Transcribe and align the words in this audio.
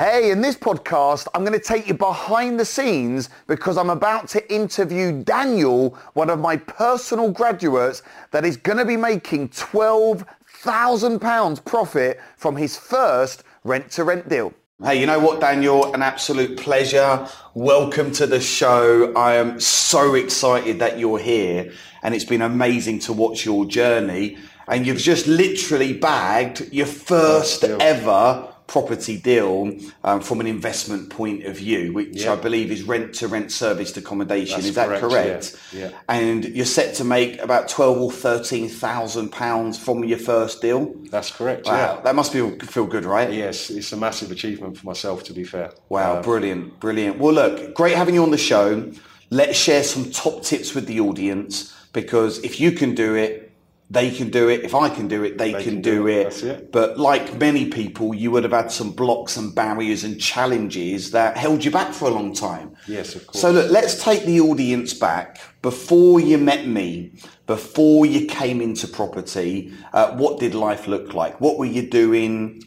Hey, 0.00 0.30
in 0.30 0.40
this 0.40 0.56
podcast, 0.56 1.28
I'm 1.34 1.44
going 1.44 1.52
to 1.52 1.62
take 1.62 1.86
you 1.86 1.92
behind 1.92 2.58
the 2.58 2.64
scenes 2.64 3.28
because 3.46 3.76
I'm 3.76 3.90
about 3.90 4.28
to 4.28 4.50
interview 4.50 5.22
Daniel, 5.22 5.90
one 6.14 6.30
of 6.30 6.38
my 6.38 6.56
personal 6.56 7.30
graduates 7.30 8.02
that 8.30 8.46
is 8.46 8.56
going 8.56 8.78
to 8.78 8.86
be 8.86 8.96
making 8.96 9.50
£12,000 9.50 11.64
profit 11.66 12.18
from 12.38 12.56
his 12.56 12.78
first 12.78 13.44
rent 13.62 13.90
to 13.90 14.04
rent 14.04 14.30
deal. 14.30 14.54
Hey, 14.82 14.98
you 14.98 15.04
know 15.04 15.20
what, 15.20 15.38
Daniel? 15.38 15.92
An 15.92 16.00
absolute 16.00 16.58
pleasure. 16.58 17.28
Welcome 17.52 18.10
to 18.12 18.26
the 18.26 18.40
show. 18.40 19.12
I 19.12 19.34
am 19.34 19.60
so 19.60 20.14
excited 20.14 20.78
that 20.78 20.98
you're 20.98 21.18
here 21.18 21.74
and 22.02 22.14
it's 22.14 22.24
been 22.24 22.40
amazing 22.40 23.00
to 23.00 23.12
watch 23.12 23.44
your 23.44 23.66
journey. 23.66 24.38
And 24.66 24.86
you've 24.86 24.96
just 24.96 25.26
literally 25.26 25.92
bagged 25.92 26.72
your 26.72 26.86
first 26.86 27.64
ever 27.64 28.49
property 28.70 29.18
deal 29.18 29.76
um, 30.04 30.20
from 30.20 30.40
an 30.40 30.46
investment 30.46 31.10
point 31.10 31.44
of 31.44 31.56
view, 31.56 31.92
which 31.92 32.22
yeah. 32.22 32.32
I 32.32 32.36
believe 32.36 32.70
is 32.70 32.84
rent 32.84 33.12
to 33.16 33.26
rent 33.26 33.50
serviced 33.50 33.96
accommodation. 33.96 34.58
That's 34.58 34.68
is 34.68 34.74
that 34.76 34.86
correct? 34.86 35.02
correct? 35.02 35.56
Yeah. 35.72 35.88
yeah. 35.88 35.98
And 36.08 36.44
you're 36.44 36.64
set 36.64 36.94
to 36.96 37.04
make 37.04 37.40
about 37.40 37.68
twelve 37.68 37.98
or 38.00 38.12
thirteen 38.12 38.68
thousand 38.68 39.30
pounds 39.32 39.76
from 39.76 40.04
your 40.04 40.18
first 40.18 40.62
deal. 40.62 40.94
That's 41.10 41.32
correct. 41.32 41.66
Wow, 41.66 41.96
yeah. 41.96 42.00
that 42.02 42.14
must 42.14 42.32
feel 42.32 42.56
feel 42.60 42.86
good, 42.86 43.04
right? 43.04 43.32
Yes, 43.32 43.70
it's 43.70 43.92
a 43.92 43.96
massive 43.96 44.30
achievement 44.30 44.78
for 44.78 44.86
myself. 44.86 45.24
To 45.24 45.32
be 45.32 45.42
fair. 45.42 45.72
Wow, 45.88 46.18
um, 46.18 46.22
brilliant, 46.22 46.78
brilliant. 46.78 47.18
Well, 47.18 47.34
look, 47.34 47.74
great 47.74 47.96
having 47.96 48.14
you 48.14 48.22
on 48.22 48.30
the 48.30 48.38
show. 48.38 48.92
Let's 49.30 49.58
share 49.58 49.82
some 49.82 50.12
top 50.12 50.44
tips 50.44 50.76
with 50.76 50.86
the 50.86 51.00
audience 51.00 51.74
because 51.92 52.38
if 52.44 52.60
you 52.60 52.70
can 52.70 52.94
do 52.94 53.16
it, 53.16 53.49
they 53.90 54.12
can 54.12 54.30
do 54.30 54.48
it. 54.48 54.62
If 54.62 54.74
I 54.74 54.88
can 54.88 55.08
do 55.08 55.24
it, 55.24 55.36
they, 55.36 55.52
they 55.52 55.64
can, 55.64 55.74
can, 55.74 55.82
do, 55.82 55.94
do 56.02 56.06
it. 56.06 56.44
it. 56.44 56.70
But 56.70 56.98
like 56.98 57.34
many 57.38 57.68
people, 57.68 58.14
you 58.14 58.30
would 58.30 58.44
have 58.44 58.52
had 58.52 58.70
some 58.70 58.92
blocks 58.92 59.36
and 59.36 59.52
barriers 59.52 60.04
and 60.04 60.20
challenges 60.20 61.10
that 61.10 61.36
held 61.36 61.64
you 61.64 61.72
back 61.72 61.92
for 61.92 62.06
a 62.06 62.10
long 62.10 62.32
time. 62.32 62.76
Yes, 62.86 63.16
of 63.16 63.26
course. 63.26 63.42
So 63.42 63.50
look, 63.50 63.70
let's 63.70 64.02
take 64.02 64.24
the 64.24 64.40
audience 64.40 64.94
back 64.94 65.40
before 65.60 66.20
you 66.20 66.38
met 66.38 66.68
me, 66.68 67.12
before 67.48 68.06
you 68.06 68.26
came 68.26 68.60
into 68.60 68.86
property. 68.86 69.72
Uh, 69.92 70.16
what 70.16 70.38
did 70.38 70.54
life 70.54 70.86
look 70.86 71.12
like? 71.12 71.40
What 71.40 71.58
were 71.58 71.66
you 71.66 71.90
doing? 71.90 72.62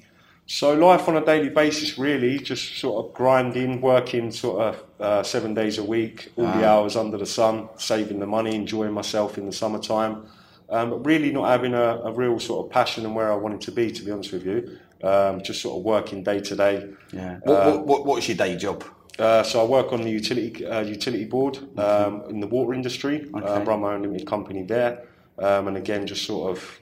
So 0.45 0.73
life 0.73 1.07
on 1.07 1.15
a 1.15 1.25
daily 1.25 1.47
basis, 1.47 1.97
really, 1.97 2.37
just 2.37 2.79
sort 2.79 3.05
of 3.05 3.13
grinding, 3.13 3.79
working 3.79 4.29
sort 4.29 4.61
of 4.61 4.83
uh, 4.99 5.23
seven 5.23 5.53
days 5.53 5.77
a 5.77 5.83
week, 5.85 6.33
all 6.35 6.47
the 6.47 6.67
hours 6.67 6.97
under 6.97 7.17
the 7.17 7.25
sun, 7.25 7.69
saving 7.77 8.19
the 8.19 8.27
money, 8.27 8.53
enjoying 8.53 8.91
myself 8.91 9.37
in 9.37 9.45
the 9.45 9.53
summertime 9.53 10.27
um, 10.73 10.89
but 10.89 11.05
really 11.05 11.31
not 11.31 11.47
having 11.47 11.75
a, 11.75 12.01
a, 12.03 12.11
real 12.11 12.39
sort 12.39 12.65
of 12.65 12.71
passion 12.71 13.05
and 13.05 13.15
where 13.15 13.31
I 13.31 13.35
wanted 13.35 13.61
to 13.61 13.71
be, 13.71 13.91
to 13.91 14.03
be 14.03 14.09
honest 14.09 14.31
with 14.33 14.43
you. 14.43 14.79
Um, 15.03 15.43
just 15.43 15.61
sort 15.61 15.77
of 15.77 15.83
working 15.83 16.23
day 16.23 16.39
to 16.39 16.55
day. 16.55 16.89
Yeah. 17.11 17.37
What, 17.43 17.53
uh, 17.53 17.71
what, 17.71 17.85
what, 17.85 18.05
what's 18.05 18.27
your 18.27 18.37
day 18.37 18.55
job? 18.55 18.83
Uh, 19.19 19.43
so 19.43 19.61
I 19.61 19.65
work 19.65 19.93
on 19.93 20.01
the 20.01 20.09
utility 20.09 20.65
uh, 20.65 20.81
utility 20.81 21.25
board 21.25 21.59
um, 21.77 22.23
in 22.29 22.39
the 22.39 22.47
water 22.47 22.73
industry. 22.73 23.29
Okay. 23.35 23.47
I 23.47 23.61
run 23.61 23.81
my 23.81 23.93
own 23.93 24.01
limited 24.01 24.25
company 24.25 24.63
there, 24.63 25.03
um, 25.37 25.67
and 25.67 25.77
again, 25.77 26.07
just 26.07 26.25
sort 26.25 26.57
of 26.57 26.79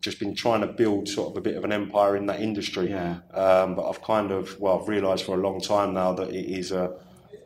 just 0.00 0.18
been 0.18 0.34
trying 0.34 0.62
to 0.62 0.68
build 0.68 1.08
sort 1.08 1.32
of 1.32 1.36
a 1.36 1.40
bit 1.42 1.56
of 1.56 1.64
an 1.64 1.72
empire 1.72 2.16
in 2.16 2.24
that 2.26 2.40
industry. 2.40 2.88
Yeah. 2.88 3.18
Um, 3.34 3.74
but 3.74 3.86
I've 3.86 4.00
kind 4.00 4.30
of 4.30 4.58
well, 4.58 4.80
I've 4.80 4.88
realised 4.88 5.26
for 5.26 5.34
a 5.36 5.40
long 5.40 5.60
time 5.60 5.92
now 5.92 6.14
that 6.14 6.30
it 6.30 6.46
is 6.46 6.72
a 6.72 6.96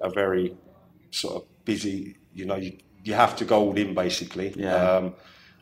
a 0.00 0.10
very 0.10 0.54
sort 1.10 1.34
of 1.36 1.64
busy. 1.64 2.18
You 2.32 2.44
know, 2.44 2.56
you 2.56 2.78
you 3.02 3.14
have 3.14 3.34
to 3.36 3.44
go 3.44 3.58
all 3.58 3.76
in 3.76 3.94
basically. 3.94 4.52
Yeah. 4.54 5.10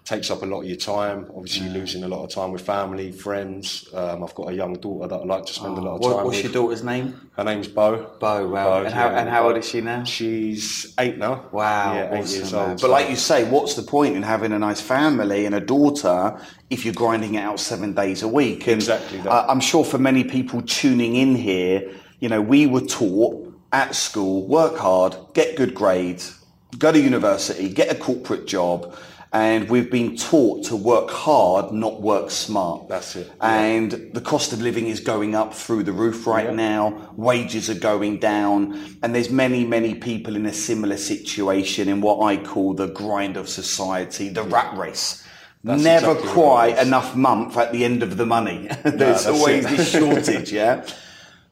Takes 0.04 0.32
up 0.32 0.42
a 0.42 0.46
lot 0.46 0.62
of 0.62 0.66
your 0.66 0.76
time. 0.76 1.30
Obviously, 1.36 1.66
you're 1.66 1.74
losing 1.74 2.02
a 2.02 2.08
lot 2.08 2.24
of 2.24 2.30
time 2.30 2.50
with 2.50 2.62
family, 2.62 3.12
friends. 3.12 3.88
Um, 3.94 4.24
I've 4.24 4.34
got 4.34 4.48
a 4.48 4.54
young 4.54 4.74
daughter 4.74 5.06
that 5.06 5.20
I 5.20 5.24
like 5.24 5.46
to 5.46 5.52
spend 5.52 5.78
oh, 5.78 5.80
a 5.80 5.84
lot 5.84 5.94
of 5.94 6.02
time 6.02 6.10
what, 6.10 6.24
what's 6.24 6.36
with. 6.38 6.44
your 6.46 6.52
daughter's 6.52 6.82
name? 6.82 7.30
Her 7.36 7.44
name's 7.44 7.68
Bo. 7.68 8.10
Bo, 8.18 8.48
wow. 8.48 8.80
Bo, 8.80 8.84
and, 8.84 8.92
how, 8.92 9.10
and 9.10 9.28
how 9.28 9.46
old 9.46 9.58
is 9.58 9.68
she 9.68 9.80
now? 9.80 10.02
She's 10.02 10.92
eight 10.98 11.18
now. 11.18 11.48
Wow, 11.52 11.94
yeah, 11.94 12.14
eight 12.14 12.22
awesome, 12.22 12.36
years 12.36 12.52
old. 12.52 12.80
But 12.80 12.90
like 12.90 13.10
you 13.10 13.16
say, 13.16 13.48
what's 13.48 13.74
the 13.74 13.82
point 13.82 14.16
in 14.16 14.24
having 14.24 14.50
a 14.50 14.58
nice 14.58 14.80
family 14.80 15.46
and 15.46 15.54
a 15.54 15.60
daughter 15.60 16.36
if 16.68 16.84
you're 16.84 16.94
grinding 16.94 17.36
it 17.36 17.40
out 17.40 17.60
seven 17.60 17.94
days 17.94 18.22
a 18.22 18.28
week? 18.28 18.66
And 18.66 18.76
exactly 18.76 19.20
that. 19.20 19.30
I'm 19.30 19.60
sure 19.60 19.84
for 19.84 19.98
many 19.98 20.24
people 20.24 20.62
tuning 20.62 21.14
in 21.14 21.36
here, 21.36 21.92
you 22.18 22.28
know, 22.28 22.42
we 22.42 22.66
were 22.66 22.80
taught 22.80 23.54
at 23.72 23.94
school, 23.94 24.46
work 24.48 24.76
hard, 24.76 25.16
get 25.32 25.56
good 25.56 25.74
grades, 25.74 26.38
go 26.78 26.90
to 26.90 26.98
university, 26.98 27.68
get 27.68 27.90
a 27.90 27.94
corporate 27.94 28.46
job 28.46 28.96
and 29.32 29.70
we've 29.70 29.90
been 29.90 30.14
taught 30.14 30.64
to 30.66 30.76
work 30.76 31.10
hard, 31.10 31.72
not 31.72 32.02
work 32.02 32.30
smart. 32.30 32.88
That's 32.88 33.16
it. 33.16 33.32
And 33.40 33.90
yeah. 33.90 33.98
the 34.12 34.20
cost 34.20 34.52
of 34.52 34.60
living 34.60 34.88
is 34.88 35.00
going 35.00 35.34
up 35.34 35.54
through 35.54 35.84
the 35.84 35.92
roof 35.92 36.26
right 36.26 36.46
yeah. 36.46 36.54
now. 36.54 37.10
Wages 37.16 37.70
are 37.70 37.78
going 37.78 38.18
down, 38.18 38.98
and 39.02 39.14
there's 39.14 39.30
many, 39.30 39.64
many 39.64 39.94
people 39.94 40.36
in 40.36 40.44
a 40.44 40.52
similar 40.52 40.98
situation 40.98 41.88
in 41.88 42.02
what 42.02 42.22
I 42.22 42.36
call 42.36 42.74
the 42.74 42.88
grind 42.88 43.38
of 43.38 43.48
society, 43.48 44.28
the 44.28 44.42
rat 44.42 44.76
race. 44.76 45.26
That's 45.64 45.82
Never 45.82 46.10
exactly 46.10 46.32
quite 46.32 46.78
enough 46.78 47.16
month 47.16 47.56
at 47.56 47.72
the 47.72 47.86
end 47.86 48.02
of 48.02 48.18
the 48.18 48.26
money. 48.26 48.68
there's 48.84 49.26
no, 49.26 49.32
always 49.32 49.64
this 49.64 49.90
shortage, 49.90 50.52
yeah. 50.52 50.86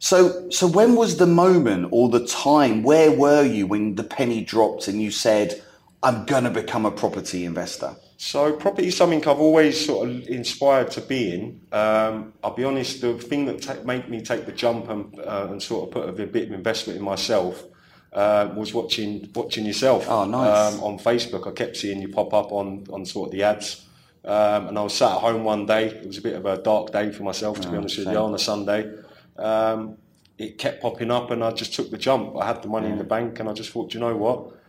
So, 0.00 0.50
so 0.50 0.66
when 0.66 0.96
was 0.96 1.16
the 1.16 1.26
moment 1.26 1.88
or 1.92 2.10
the 2.10 2.26
time? 2.26 2.82
Where 2.82 3.10
were 3.10 3.44
you 3.44 3.66
when 3.66 3.94
the 3.94 4.04
penny 4.04 4.42
dropped 4.44 4.86
and 4.86 5.00
you 5.00 5.10
said? 5.10 5.62
I'm 6.02 6.24
going 6.24 6.44
to 6.44 6.50
become 6.50 6.86
a 6.86 6.90
property 6.90 7.44
investor? 7.44 7.94
So 8.16 8.52
property 8.52 8.88
is 8.88 8.96
something 8.96 9.26
I've 9.26 9.40
always 9.40 9.84
sort 9.84 10.08
of 10.08 10.28
inspired 10.28 10.90
to 10.92 11.00
be 11.00 11.32
in. 11.32 11.60
Um, 11.72 12.34
I'll 12.42 12.54
be 12.54 12.64
honest, 12.64 13.00
the 13.00 13.14
thing 13.14 13.46
that 13.46 13.62
ta- 13.62 13.82
made 13.84 14.08
me 14.08 14.22
take 14.22 14.46
the 14.46 14.52
jump 14.52 14.88
and, 14.88 15.18
uh, 15.20 15.48
and 15.50 15.62
sort 15.62 15.88
of 15.88 15.94
put 15.94 16.08
a 16.08 16.26
bit 16.26 16.48
of 16.48 16.52
investment 16.52 16.98
in 16.98 17.04
myself 17.04 17.64
uh, 18.12 18.52
was 18.56 18.74
watching 18.74 19.30
watching 19.34 19.64
yourself 19.64 20.06
oh, 20.08 20.24
nice. 20.24 20.74
um, 20.74 20.82
on 20.82 20.98
Facebook. 20.98 21.46
I 21.46 21.52
kept 21.52 21.76
seeing 21.76 22.02
you 22.02 22.08
pop 22.08 22.34
up 22.34 22.50
on, 22.52 22.86
on 22.92 23.06
sort 23.06 23.28
of 23.28 23.32
the 23.32 23.42
ads. 23.44 23.86
Um, 24.24 24.68
and 24.68 24.78
I 24.78 24.82
was 24.82 24.94
sat 24.94 25.12
at 25.12 25.20
home 25.20 25.44
one 25.44 25.64
day. 25.64 25.86
It 25.86 26.06
was 26.06 26.18
a 26.18 26.22
bit 26.22 26.34
of 26.34 26.44
a 26.44 26.60
dark 26.60 26.92
day 26.92 27.12
for 27.12 27.22
myself, 27.22 27.60
to 27.60 27.68
oh, 27.68 27.70
be 27.70 27.76
honest 27.78 27.98
with 27.98 28.08
you, 28.08 28.18
on 28.18 28.34
a 28.34 28.38
Sunday. 28.38 28.92
Um, 29.38 29.96
it 30.36 30.58
kept 30.58 30.82
popping 30.82 31.10
up 31.10 31.30
and 31.30 31.44
I 31.44 31.52
just 31.52 31.74
took 31.74 31.90
the 31.90 31.98
jump. 31.98 32.36
I 32.36 32.46
had 32.46 32.62
the 32.62 32.68
money 32.68 32.86
yeah. 32.86 32.92
in 32.92 32.98
the 32.98 33.04
bank 33.04 33.40
and 33.40 33.48
I 33.48 33.52
just 33.52 33.70
thought, 33.70 33.94
you 33.94 34.00
know 34.00 34.16
what? 34.16 34.59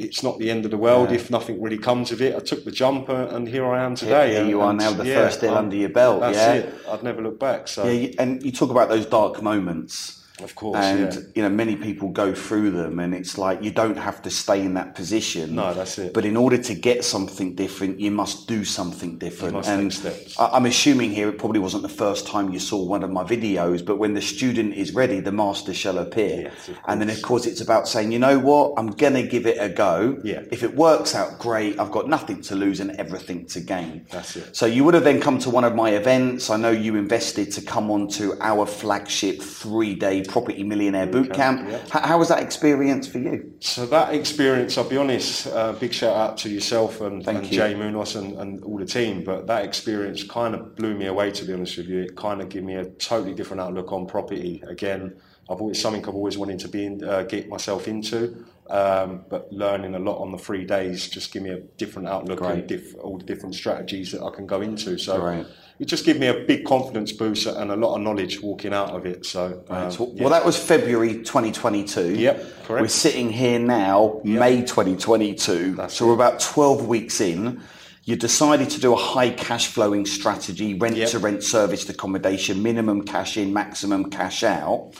It's 0.00 0.22
not 0.22 0.38
the 0.38 0.50
end 0.50 0.64
of 0.64 0.70
the 0.70 0.78
world 0.78 1.10
yeah. 1.10 1.16
if 1.16 1.30
nothing 1.30 1.60
really 1.60 1.78
comes 1.78 2.10
of 2.10 2.22
it. 2.22 2.34
I 2.34 2.40
took 2.40 2.64
the 2.64 2.70
jumper 2.70 3.24
and 3.24 3.46
here 3.46 3.66
I 3.66 3.84
am 3.84 3.94
today. 3.94 4.34
Here, 4.34 4.44
you 4.44 4.60
are 4.62 4.72
now, 4.72 4.92
the 4.92 5.04
yeah, 5.04 5.14
first 5.14 5.40
deal 5.42 5.54
under 5.54 5.76
your 5.76 5.90
belt. 5.90 6.20
That's 6.20 6.36
yeah? 6.36 6.52
it. 6.54 6.74
I'd 6.88 7.02
never 7.02 7.22
look 7.22 7.38
back. 7.38 7.68
So 7.68 7.86
yeah, 7.86 8.10
and 8.18 8.42
you 8.42 8.50
talk 8.50 8.70
about 8.70 8.88
those 8.88 9.06
dark 9.06 9.42
moments. 9.42 10.19
Of 10.42 10.54
course, 10.54 10.78
and 10.78 11.12
yeah. 11.12 11.20
you 11.34 11.42
know 11.42 11.48
many 11.48 11.76
people 11.76 12.08
go 12.08 12.34
through 12.34 12.70
them, 12.70 12.98
and 12.98 13.14
it's 13.14 13.38
like 13.38 13.62
you 13.62 13.70
don't 13.70 13.96
have 13.96 14.22
to 14.22 14.30
stay 14.30 14.60
in 14.60 14.74
that 14.74 14.94
position. 14.94 15.54
No, 15.54 15.74
that's 15.74 15.98
it. 15.98 16.14
But 16.14 16.24
in 16.24 16.36
order 16.36 16.58
to 16.58 16.74
get 16.74 17.04
something 17.04 17.54
different, 17.54 18.00
you 18.00 18.10
must 18.10 18.48
do 18.48 18.64
something 18.64 19.18
different. 19.18 19.66
And 19.66 19.92
steps. 19.92 20.36
I'm 20.38 20.66
assuming 20.66 21.10
here 21.10 21.28
it 21.28 21.38
probably 21.38 21.60
wasn't 21.60 21.82
the 21.82 21.88
first 21.88 22.26
time 22.26 22.52
you 22.52 22.58
saw 22.58 22.82
one 22.84 23.02
of 23.02 23.10
my 23.10 23.24
videos, 23.24 23.84
but 23.84 23.96
when 23.96 24.14
the 24.14 24.22
student 24.22 24.74
is 24.74 24.94
ready, 24.94 25.20
the 25.20 25.32
master 25.32 25.74
shall 25.74 25.98
appear. 25.98 26.42
Yes, 26.42 26.70
and 26.86 27.00
then 27.00 27.10
of 27.10 27.20
course 27.22 27.46
it's 27.46 27.60
about 27.60 27.88
saying, 27.88 28.12
you 28.12 28.18
know 28.18 28.38
what, 28.38 28.74
I'm 28.78 28.88
gonna 28.88 29.26
give 29.26 29.46
it 29.46 29.58
a 29.60 29.68
go. 29.68 30.18
Yeah. 30.24 30.42
If 30.50 30.62
it 30.62 30.74
works 30.74 31.14
out, 31.14 31.38
great. 31.38 31.78
I've 31.78 31.90
got 31.90 32.08
nothing 32.08 32.40
to 32.42 32.54
lose 32.54 32.80
and 32.80 32.92
everything 32.92 33.46
to 33.46 33.60
gain. 33.60 34.06
That's 34.10 34.36
it. 34.36 34.56
So 34.56 34.66
you 34.66 34.84
would 34.84 34.94
have 34.94 35.04
then 35.04 35.20
come 35.20 35.38
to 35.40 35.50
one 35.50 35.64
of 35.64 35.74
my 35.74 35.90
events. 35.90 36.50
I 36.50 36.56
know 36.56 36.70
you 36.70 36.96
invested 36.96 37.52
to 37.52 37.62
come 37.62 37.90
on 37.90 38.08
to 38.08 38.36
our 38.40 38.66
flagship 38.66 39.42
three-day 39.42 40.24
property 40.30 40.62
millionaire 40.62 41.06
boot 41.06 41.32
camp. 41.32 41.68
Yeah. 41.68 41.80
How, 41.90 42.18
was 42.18 42.28
that 42.28 42.42
experience 42.42 43.06
for 43.06 43.18
you? 43.18 43.52
So 43.60 43.86
that 43.86 44.14
experience, 44.14 44.78
I'll 44.78 44.88
be 44.88 44.96
honest, 44.96 45.46
uh, 45.48 45.72
big 45.72 45.92
shout 45.92 46.16
out 46.16 46.38
to 46.38 46.48
yourself 46.48 47.00
and, 47.00 47.26
and 47.28 47.44
you. 47.46 47.58
Jay 47.58 47.74
Munoz 47.74 48.16
and, 48.16 48.38
and, 48.38 48.62
all 48.64 48.78
the 48.78 48.86
team. 48.86 49.24
But 49.24 49.46
that 49.48 49.64
experience 49.64 50.22
kind 50.22 50.54
of 50.54 50.76
blew 50.76 50.94
me 50.94 51.06
away, 51.06 51.30
to 51.32 51.44
be 51.44 51.52
honest 51.52 51.76
with 51.76 51.88
you. 51.88 52.02
It 52.02 52.16
kind 52.16 52.40
of 52.40 52.48
gave 52.48 52.62
me 52.62 52.76
a 52.76 52.84
totally 52.84 53.34
different 53.34 53.60
outlook 53.60 53.92
on 53.92 54.06
property. 54.06 54.62
Again, 54.66 55.16
I've 55.50 55.60
always 55.60 55.82
something 55.82 56.02
I've 56.06 56.14
always 56.14 56.38
wanted 56.38 56.60
to 56.60 56.68
be 56.68 56.86
in, 56.86 57.02
uh, 57.04 57.22
get 57.24 57.48
myself 57.48 57.88
into. 57.88 58.44
Um, 58.68 59.24
but 59.28 59.52
learning 59.52 59.96
a 59.96 59.98
lot 59.98 60.18
on 60.20 60.30
the 60.30 60.38
three 60.38 60.64
days 60.64 61.08
just 61.08 61.32
give 61.32 61.42
me 61.42 61.50
a 61.50 61.58
different 61.76 62.06
outlook 62.06 62.38
Great. 62.38 62.52
and 62.52 62.66
diff- 62.68 62.94
all 63.02 63.18
the 63.18 63.24
different 63.24 63.56
strategies 63.56 64.12
that 64.12 64.22
I 64.22 64.30
can 64.30 64.46
go 64.46 64.60
into. 64.60 64.96
So 64.96 65.44
it 65.80 65.86
just 65.86 66.04
gave 66.06 66.20
me 66.20 66.28
a 66.28 66.44
big 66.46 66.64
confidence 66.64 67.10
boost 67.10 67.46
and 67.48 67.72
a 67.72 67.74
lot 67.74 67.96
of 67.96 68.02
knowledge 68.02 68.40
walking 68.40 68.72
out 68.72 68.90
of 68.90 69.06
it. 69.06 69.26
So, 69.26 69.64
um, 69.68 69.90
So- 69.90 70.12
yeah. 70.14 70.22
Well, 70.22 70.30
that 70.30 70.44
was 70.44 70.56
February 70.56 71.14
2022. 71.24 72.14
Yep, 72.14 72.36
correct. 72.64 72.82
We're 72.82 72.86
sitting 72.88 73.30
here 73.30 73.58
now, 73.58 74.20
May 74.22 74.62
2022. 74.62 75.74
That's 75.74 75.94
so 75.94 76.06
we're 76.06 76.14
about 76.14 76.38
12 76.38 76.86
weeks 76.86 77.20
in. 77.20 77.60
You 78.04 78.14
decided 78.14 78.70
to 78.70 78.80
do 78.80 78.92
a 78.92 78.96
high 78.96 79.30
cash 79.30 79.66
flowing 79.66 80.06
strategy, 80.06 80.74
rent 80.74 80.96
Yep. 80.96 81.08
to 81.10 81.18
rent 81.18 81.42
serviced 81.42 81.88
accommodation, 81.90 82.62
minimum 82.62 83.02
cash 83.02 83.36
in, 83.36 83.52
maximum 83.52 84.10
cash 84.10 84.44
out. 84.44 84.92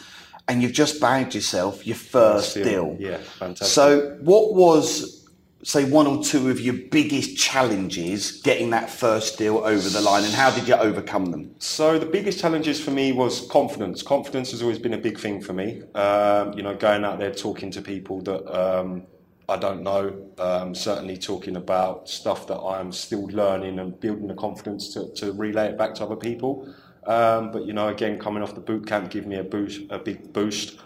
And 0.51 0.61
you've 0.61 0.73
just 0.73 1.01
bagged 1.01 1.37
yourself 1.37 1.87
your 1.87 1.95
first 1.95 2.55
Deal. 2.55 2.65
deal. 2.65 2.97
Yeah, 2.99 3.19
fantastic. 3.19 3.69
So, 3.69 4.19
what 4.21 4.53
was, 4.55 5.31
say, 5.63 5.85
one 5.85 6.09
or 6.09 6.25
two 6.25 6.51
of 6.51 6.61
your 6.61 6.75
biggest 6.91 7.37
challenges 7.37 8.41
getting 8.43 8.71
that 8.71 8.91
first 8.91 9.39
deal 9.39 9.59
over 9.59 9.89
the 9.89 10.01
line, 10.01 10.25
and 10.25 10.35
how 10.35 10.51
did 10.51 10.67
you 10.67 10.75
overcome 10.75 11.27
them? 11.27 11.55
So 11.61 12.01
the 12.01 12.07
biggest 12.07 12.41
challenges 12.41 12.81
for 12.81 12.91
me 12.91 13.13
was 13.13 13.47
confidence. 13.47 14.03
Confidence 14.03 14.51
has 14.51 14.61
always 14.61 14.81
been 14.81 14.95
a 14.95 14.99
big 14.99 15.21
thing 15.21 15.41
for 15.41 15.53
me. 15.53 15.85
Um, 15.95 16.53
you 16.55 16.65
know, 16.65 16.75
going 16.75 17.05
out 17.05 17.21
there 17.21 17.33
talking 17.33 17.71
to 17.71 17.81
people 17.81 18.21
that 18.23 18.43
um, 18.53 19.07
I 19.49 19.57
don't 19.57 19.85
know, 19.85 20.33
um, 20.39 20.75
certainly 20.75 21.17
talking 21.17 21.55
about 21.55 22.09
stuff 22.09 22.49
that 22.49 22.59
I'm 22.59 22.91
still 22.91 23.27
learning 23.27 23.79
and 23.79 23.99
building 24.01 24.27
the 24.27 24.35
confidence 24.35 24.93
to, 24.95 25.13
to 25.15 25.33
relay 25.33 25.69
it 25.69 25.79
back 25.79 25.95
to 25.97 26.05
other 26.05 26.17
people. 26.17 26.75
Um, 27.11 27.51
but 27.51 27.67
you 27.67 27.73
know, 27.73 27.89
again, 27.89 28.21
coming 28.21 28.41
off 28.43 28.55
the 28.55 28.61
boot 28.61 28.87
camp 28.87 29.11
gave 29.11 29.27
me 29.27 29.37
a 29.37 29.43
boost, 29.43 29.81
a 29.91 29.99
big 29.99 30.33
boost, 30.33 30.79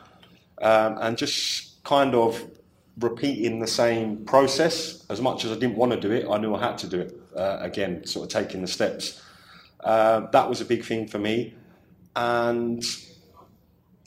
um, 0.62 0.96
and 1.02 1.18
just 1.18 1.84
kind 1.84 2.14
of 2.14 2.42
repeating 2.98 3.60
the 3.60 3.66
same 3.66 4.24
process. 4.24 5.04
As 5.10 5.20
much 5.20 5.44
as 5.44 5.50
I 5.50 5.56
didn't 5.56 5.76
want 5.76 5.92
to 5.92 6.00
do 6.00 6.10
it, 6.12 6.26
I 6.34 6.38
knew 6.38 6.54
I 6.54 6.60
had 6.68 6.78
to 6.78 6.86
do 6.86 7.00
it. 7.00 7.20
Uh, 7.36 7.58
again, 7.60 8.06
sort 8.06 8.24
of 8.24 8.42
taking 8.42 8.62
the 8.62 8.68
steps. 8.68 9.20
Uh, 9.80 10.20
that 10.30 10.48
was 10.48 10.62
a 10.62 10.64
big 10.64 10.82
thing 10.82 11.06
for 11.06 11.18
me, 11.18 11.52
and 12.16 12.82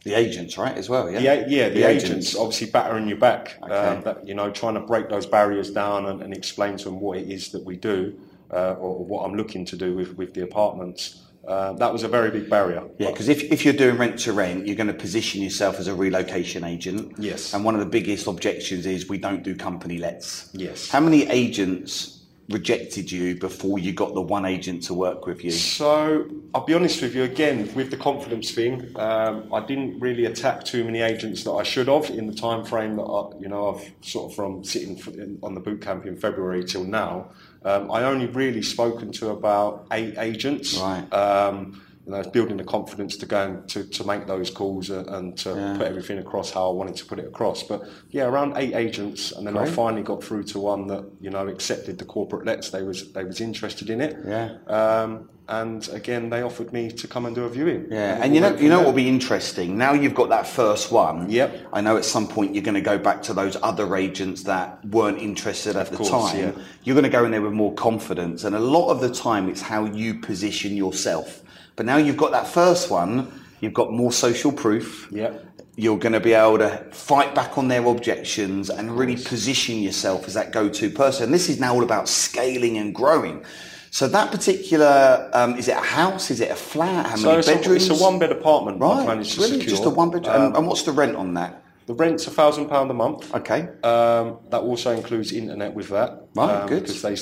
The 0.04 0.14
agents, 0.14 0.58
right, 0.58 0.76
as 0.76 0.90
well, 0.90 1.12
yeah? 1.12 1.20
the, 1.20 1.52
yeah, 1.52 1.70
the, 1.70 1.84
agents. 1.84 2.36
obviously 2.36 2.72
battering 2.72 3.08
your 3.08 3.18
back. 3.18 3.58
Okay. 3.62 3.76
Um, 3.76 4.02
that, 4.04 4.26
you 4.26 4.34
know, 4.34 4.50
trying 4.50 4.76
to 4.76 4.80
break 4.80 5.10
those 5.10 5.26
barriers 5.28 5.70
down 5.70 6.06
and, 6.06 6.24
and 6.24 6.34
explain 6.34 6.78
to 6.78 6.86
them 6.86 7.00
what 7.00 7.18
it 7.18 7.30
is 7.30 7.52
that 7.52 7.64
we 7.64 7.76
do, 7.76 8.18
uh, 8.52 8.74
or 8.80 9.04
what 9.04 9.26
I'm 9.26 9.36
looking 9.36 9.66
to 9.66 9.76
do 9.76 9.94
with, 9.96 10.16
with 10.18 10.34
the 10.34 10.44
apartments. 10.44 11.27
Uh, 11.48 11.72
that 11.74 11.94
was 11.94 12.04
a 12.04 12.10
very 12.10 12.30
big 12.30 12.50
barrier. 12.50 12.84
Yeah, 13.00 13.10
because 13.10 13.30
if, 13.30 13.42
if 13.44 13.64
you're 13.64 13.74
doing 13.74 13.98
rent 13.98 14.20
to 14.20 14.34
rent, 14.34 14.68
you're 14.68 14.76
going 14.76 14.88
to 14.88 14.94
position 14.94 15.42
yourself 15.42 15.80
as 15.80 15.88
a 15.88 15.96
relocation 15.96 16.66
agent. 16.66 17.14
Yes. 17.18 17.54
And 17.54 17.64
one 17.64 17.74
of 17.74 17.80
the 17.80 17.86
biggest 17.86 18.28
objections 18.28 18.86
is 18.86 19.08
we 19.08 19.18
don't 19.18 19.44
do 19.44 19.56
company 19.56 19.98
lets. 19.98 20.50
Yes. 20.54 20.90
How 20.90 21.00
many 21.00 21.26
agents 21.30 22.18
rejected 22.50 23.12
you 23.12 23.36
before 23.36 23.78
you 23.78 23.94
got 23.94 24.14
the 24.14 24.22
one 24.22 24.46
agent 24.46 24.84
to 24.84 24.94
work 24.94 25.26
with 25.26 25.44
you? 25.44 25.52
So 25.52 26.30
I'll 26.54 26.66
be 26.66 26.74
honest 26.74 27.02
with 27.02 27.16
you 27.16 27.24
again 27.24 27.74
with 27.76 27.92
the 27.92 27.98
confidence 27.98 28.52
thing. 28.52 28.92
Um, 28.98 29.54
I 29.54 29.62
didn't 29.62 30.00
really 30.00 30.26
attack 30.26 30.66
too 30.66 30.84
many 30.84 31.02
agents 31.02 31.44
that 31.44 31.52
I 31.52 31.64
should 31.64 31.88
have 31.88 32.10
in 32.10 32.28
the 32.28 32.36
time 32.36 32.64
frame 32.66 32.96
that 32.98 33.04
I, 33.04 33.40
you 33.40 33.48
know 33.48 33.76
I've 33.76 33.92
sort 34.02 34.32
of 34.32 34.36
from 34.36 34.64
sitting 34.64 35.40
on 35.44 35.54
the 35.56 35.62
boot 35.62 35.82
camp 35.82 36.06
in 36.06 36.18
February 36.18 36.64
till 36.64 36.84
now. 36.84 37.32
Um, 37.64 37.92
I 37.92 38.04
only 38.04 38.28
really 38.28 38.62
spoken 38.62 39.12
to 39.14 39.30
about 39.30 39.88
eight 39.92 40.18
agents. 40.18 40.78
Right. 40.78 41.12
Um, 41.14 41.82
you 42.08 42.14
know, 42.14 42.24
building 42.32 42.56
the 42.56 42.64
confidence 42.64 43.18
to 43.18 43.26
go 43.26 43.44
and 43.46 43.68
to, 43.70 43.84
to 43.84 44.04
make 44.06 44.28
those 44.28 44.50
calls 44.50 44.90
and, 44.90 45.08
and 45.10 45.38
to 45.38 45.50
Yeah. 45.50 45.78
put 45.78 45.88
everything 45.88 46.20
across 46.20 46.52
how 46.52 46.70
I 46.70 46.74
wanted 46.74 46.96
to 46.96 47.06
put 47.06 47.20
it 47.20 47.26
across. 47.28 47.64
But 47.64 47.84
yeah, 48.12 48.24
around 48.26 48.54
eight 48.56 48.74
agents, 48.74 49.34
and 49.34 49.46
then 49.46 49.58
I 49.58 49.66
finally 49.66 50.04
got 50.04 50.24
through 50.24 50.44
to 50.46 50.60
one 50.60 50.88
that 50.88 51.04
you 51.20 51.30
know 51.30 51.48
accepted 51.48 51.98
the 51.98 52.06
corporate 52.06 52.46
lets. 52.46 52.70
They 52.70 52.82
was 52.84 53.12
they 53.12 53.26
was 53.26 53.42
interested 53.42 53.90
in 53.90 54.00
it. 54.00 54.16
Yeah. 54.26 54.58
Um, 54.68 55.30
and 55.50 55.88
again, 55.90 56.30
they 56.30 56.42
offered 56.42 56.74
me 56.74 56.92
to 56.92 57.08
come 57.08 57.26
and 57.26 57.34
do 57.34 57.46
a 57.46 57.50
viewing. 57.50 57.88
Yeah, 57.90 58.18
it 58.18 58.22
and 58.24 58.36
you 58.36 58.42
know, 58.42 58.56
you 58.56 58.68
know 58.70 58.78
from 58.78 58.86
what 58.86 58.92
will 58.96 59.04
be 59.04 59.08
interesting. 59.10 59.78
Now 59.78 59.94
you've 59.94 60.16
got 60.16 60.30
that 60.30 60.46
first 60.48 60.92
one. 60.92 61.30
Yep. 61.30 61.68
I 61.74 61.80
know 61.82 61.96
at 61.98 62.04
some 62.06 62.28
point 62.28 62.54
you're 62.54 62.64
going 62.66 62.76
to 62.76 62.82
go 62.82 62.98
back 62.98 63.22
to 63.24 63.34
those 63.34 63.58
other 63.64 63.96
agents 63.96 64.44
that 64.44 64.84
weren't 64.86 65.20
interested 65.20 65.76
at 65.78 65.90
the 65.90 65.98
course, 65.98 66.32
time. 66.32 66.38
yeah. 66.38 66.52
You're 66.84 66.96
going 66.96 67.06
to 67.06 67.10
go 67.10 67.24
in 67.26 67.32
there 67.32 67.42
with 67.42 67.54
more 67.54 67.74
confidence, 67.76 68.44
and 68.46 68.56
a 68.56 68.60
lot 68.60 68.90
of 68.90 69.00
the 69.02 69.14
time 69.14 69.48
it's 69.50 69.62
how 69.62 69.86
you 69.86 70.16
position 70.16 70.76
yourself. 70.76 71.44
But 71.78 71.86
now 71.86 71.98
you've 71.98 72.18
got 72.18 72.32
that 72.32 72.48
first 72.48 72.92
one, 72.92 73.32
you've 73.62 73.74
got 73.74 73.94
more 73.94 74.12
social 74.12 74.52
proof. 74.52 75.08
Yep. 75.12 75.46
You're 75.76 76.00
going 76.00 76.14
to 76.14 76.20
be 76.20 76.34
able 76.34 76.58
to 76.58 76.84
fight 76.92 77.36
back 77.36 77.56
on 77.56 77.68
their 77.68 77.86
objections 77.86 78.72
and 78.72 78.98
really 78.98 79.16
position 79.16 79.78
yourself 79.78 80.28
as 80.28 80.34
that 80.34 80.52
go-to 80.52 80.90
person. 80.90 81.26
And 81.26 81.34
this 81.34 81.50
is 81.50 81.60
now 81.60 81.76
all 81.76 81.84
about 81.84 82.10
scaling 82.10 82.80
and 82.80 82.96
growing. 82.96 83.46
So 83.92 84.08
that 84.08 84.32
particular, 84.32 85.30
um, 85.34 85.56
is 85.56 85.68
it 85.68 85.78
a 85.78 85.82
house? 85.82 86.32
Is 86.32 86.42
it 86.42 86.50
a 86.50 86.56
flat? 86.56 87.06
How 87.06 87.16
So 87.16 87.30
many 87.30 87.42
a, 87.42 87.46
bedrooms? 87.46 87.90
it's 87.90 88.02
a 88.02 88.04
one 88.04 88.18
bed 88.18 88.32
apartment 88.32 88.78
I've 88.78 88.82
Right, 88.82 89.08
managed 89.08 89.36
to 89.36 89.42
really? 89.42 89.60
Just 89.60 89.86
a 89.86 89.92
one 89.92 90.10
bedroom. 90.10 90.36
Um, 90.36 90.42
and, 90.48 90.58
and 90.58 90.68
what's 90.68 90.82
the 90.82 90.92
rent 90.92 91.16
on 91.16 91.36
that? 91.36 91.64
the 91.86 91.94
rent's 91.94 92.28
a 92.28 92.32
thousand 92.32 92.68
pound 92.68 92.92
a 92.92 92.94
month. 92.94 93.34
Okay. 93.34 93.62
Um, 93.82 94.40
that 94.50 94.60
also 94.60 94.92
includes 94.92 95.32
internet 95.32 95.74
with 95.74 95.88
that. 95.90 96.28
Right, 96.36 96.62
um, 96.62 96.68
good. 96.68 96.82
Because 96.84 97.02
they, 97.02 97.16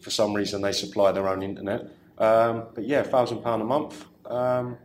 for 0.00 0.10
some 0.10 0.32
reason, 0.32 0.62
they 0.62 0.70
supply 0.70 1.10
their 1.10 1.28
own 1.28 1.42
internet. 1.42 1.88
Um, 2.22 2.66
but 2.74 2.84
yeah, 2.86 3.02
thousand 3.02 3.42
pound 3.42 3.62
a 3.62 3.64
month. 3.64 4.06
Um, 4.26 4.78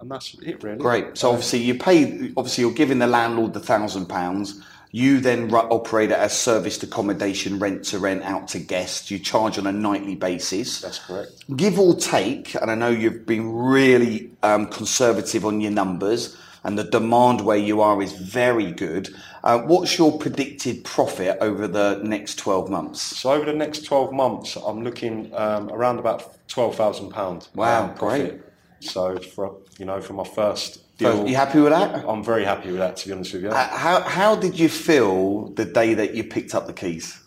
and 0.00 0.10
that's 0.10 0.36
it 0.42 0.62
really. 0.62 0.78
Great. 0.78 1.16
So 1.16 1.30
obviously 1.30 1.60
you 1.60 1.74
pay. 1.74 2.32
Obviously 2.36 2.62
you're 2.62 2.72
giving 2.72 2.98
the 2.98 3.06
landlord 3.06 3.54
the 3.54 3.60
thousand 3.60 4.06
pounds. 4.06 4.62
You 4.92 5.20
then 5.20 5.54
operate 5.54 6.10
it 6.10 6.18
as 6.18 6.36
serviced 6.36 6.82
accommodation, 6.82 7.60
rent 7.60 7.84
to 7.86 7.98
rent 8.00 8.24
out 8.24 8.48
to 8.48 8.58
guests. 8.58 9.10
You 9.10 9.20
charge 9.20 9.56
on 9.56 9.66
a 9.68 9.72
nightly 9.72 10.16
basis. 10.16 10.80
That's 10.80 10.98
correct. 10.98 11.44
Give 11.56 11.78
or 11.78 11.94
take, 11.94 12.56
and 12.60 12.70
I 12.70 12.74
know 12.74 12.88
you've 12.88 13.24
been 13.24 13.52
really 13.54 14.32
um, 14.42 14.66
conservative 14.66 15.46
on 15.46 15.60
your 15.60 15.70
numbers, 15.70 16.36
and 16.64 16.76
the 16.76 16.84
demand 16.84 17.42
where 17.42 17.56
you 17.56 17.80
are 17.80 18.02
is 18.02 18.12
very 18.12 18.72
good. 18.72 19.08
Uh, 19.42 19.58
what's 19.60 19.96
your 19.98 20.18
predicted 20.18 20.84
profit 20.84 21.38
over 21.40 21.66
the 21.66 22.00
next 22.04 22.36
12 22.36 22.68
months? 22.68 23.00
So 23.00 23.32
over 23.32 23.46
the 23.46 23.54
next 23.54 23.84
12 23.84 24.12
months, 24.12 24.56
I'm 24.56 24.82
looking 24.84 25.32
um, 25.34 25.70
around 25.70 25.98
about 25.98 26.36
£12,000. 26.48 27.54
Wow, 27.54 27.84
um, 27.84 27.94
profit. 27.94 28.44
So 28.80 29.18
for 29.18 29.56
you 29.78 29.84
know, 29.86 30.00
for 30.00 30.14
my 30.14 30.24
first 30.24 30.96
deal, 30.98 31.26
you 31.28 31.36
happy 31.36 31.60
with 31.60 31.72
that? 31.72 32.04
I'm 32.08 32.22
very 32.24 32.44
happy 32.44 32.68
with 32.70 32.78
that. 32.78 32.96
To 32.98 33.08
be 33.08 33.12
honest 33.14 33.32
with 33.34 33.42
you, 33.44 33.50
Uh, 33.50 33.68
How, 33.68 34.00
how 34.00 34.34
did 34.36 34.58
you 34.58 34.68
feel 34.68 35.48
the 35.50 35.64
day 35.64 35.94
that 35.94 36.14
you 36.14 36.24
picked 36.24 36.54
up 36.54 36.66
the 36.66 36.72
keys? 36.72 37.18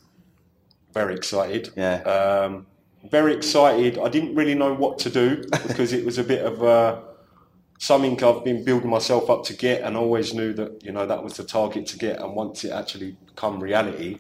very 0.94 1.16
excited. 1.16 1.72
Yeah. 1.76 1.96
Um, 2.04 2.68
very 3.10 3.34
excited. 3.34 3.98
I 3.98 4.10
didn't 4.10 4.36
really 4.36 4.54
know 4.54 4.74
what 4.76 5.00
to 5.00 5.10
do 5.10 5.38
because 5.68 5.92
it 5.92 6.06
was 6.06 6.20
a 6.20 6.24
bit 6.24 6.46
of 6.46 6.62
uh, 6.64 7.00
something 7.84 8.24
I've 8.24 8.44
been 8.44 8.64
building 8.64 8.90
myself 8.90 9.30
up 9.30 9.44
to 9.46 9.54
get, 9.54 9.82
and 9.82 9.98
always 9.98 10.34
knew 10.34 10.54
that 10.54 10.84
you 10.86 10.92
know 10.92 11.06
that 11.06 11.22
was 11.24 11.34
the 11.40 11.44
target 11.44 11.86
to 11.88 11.98
get. 11.98 12.22
And 12.22 12.34
once 12.36 12.64
it 12.64 12.72
actually 12.72 13.12
become 13.26 13.60
reality, 13.62 14.20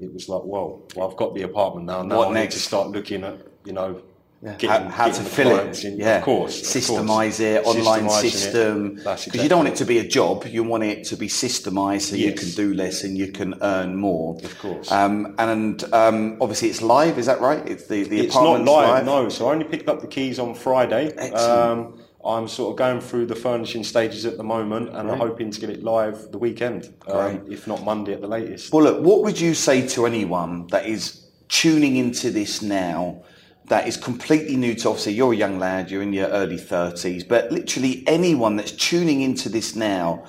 it 0.00 0.12
was 0.12 0.28
like, 0.28 0.42
well, 0.44 0.82
well, 0.94 1.08
I've 1.10 1.16
got 1.16 1.34
the 1.34 1.42
apartment 1.42 1.86
now. 1.86 2.02
Now 2.02 2.18
What 2.18 2.28
I 2.28 2.32
next? 2.34 2.54
need 2.54 2.58
to 2.58 2.62
start 2.70 2.86
looking 2.96 3.22
at 3.24 3.36
you 3.64 3.72
know. 3.72 4.02
how, 4.44 4.56
Getting, 4.56 4.90
how 4.90 5.04
to 5.06 5.10
getting 5.10 5.24
the 5.24 5.30
fill 5.30 5.58
it. 5.58 5.84
in. 5.84 5.96
yeah, 5.96 6.18
of 6.18 6.24
course. 6.24 6.56
of 6.60 6.64
course. 6.64 7.06
Systemize 7.06 7.40
it, 7.40 7.64
online 7.64 8.10
system. 8.10 8.96
Because 8.96 9.42
you 9.42 9.48
don't 9.48 9.60
want 9.64 9.70
it 9.74 9.76
to 9.76 9.86
be 9.86 9.98
a 10.06 10.08
job. 10.18 10.44
You 10.56 10.62
want 10.64 10.84
it 10.84 11.04
to 11.10 11.16
be 11.16 11.28
systemized 11.28 12.02
so 12.10 12.16
you 12.16 12.32
can 12.34 12.50
do 12.50 12.74
less 12.74 13.04
and 13.04 13.16
you 13.16 13.28
can 13.32 13.54
earn 13.62 13.96
more. 13.96 14.36
Of 14.44 14.58
course. 14.58 14.92
Um, 14.92 15.34
and 15.38 15.82
um, 15.94 16.36
obviously 16.42 16.68
it's 16.68 16.82
live. 16.82 17.16
Is 17.22 17.26
that 17.30 17.40
right? 17.40 17.62
It's 17.72 17.86
the 17.86 18.02
the 18.04 18.18
It's 18.20 18.34
not 18.34 18.60
apartment's 18.60 18.70
live, 18.72 19.04
no. 19.06 19.28
So 19.30 19.48
I 19.48 19.52
only 19.52 19.64
picked 19.64 19.88
up 19.88 20.00
the 20.02 20.08
keys 20.16 20.38
on 20.38 20.54
Friday. 20.54 21.04
Excellent. 21.16 21.94
Um, 21.96 22.00
I'm 22.26 22.48
sort 22.48 22.70
of 22.70 22.76
going 22.76 23.00
through 23.00 23.26
the 23.26 23.34
furnishing 23.34 23.84
stages 23.84 24.24
at 24.24 24.36
the 24.36 24.44
moment, 24.44 24.88
and 24.90 25.10
I'm 25.10 25.18
hoping 25.18 25.50
to 25.50 25.60
get 25.60 25.68
it 25.68 25.82
live 25.82 26.32
the 26.32 26.38
weekend, 26.38 26.94
um, 27.06 27.44
if 27.50 27.66
not 27.66 27.84
Monday 27.84 28.14
at 28.14 28.22
the 28.22 28.28
latest. 28.28 28.72
Well, 28.72 28.84
look, 28.84 29.02
what 29.02 29.22
would 29.22 29.38
you 29.38 29.54
say 29.54 29.86
to 29.88 30.06
anyone 30.06 30.66
that 30.68 30.86
is 30.86 31.26
tuning 31.48 31.96
into 31.96 32.30
this 32.30 32.62
now, 32.62 33.22
that 33.66 33.86
is 33.86 33.96
completely 33.96 34.56
new 34.56 34.74
to, 34.74 34.88
obviously, 34.88 35.12
you're 35.12 35.32
a 35.32 35.36
young 35.36 35.58
lad, 35.58 35.90
you're 35.90 36.02
in 36.02 36.12
your 36.12 36.28
early 36.28 36.56
30s, 36.56 37.26
but 37.26 37.52
literally 37.52 38.02
anyone 38.06 38.56
that's 38.56 38.72
tuning 38.72 39.22
into 39.22 39.48
this 39.48 39.76
now, 39.76 40.24